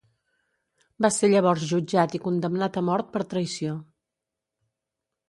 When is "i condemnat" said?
2.19-2.79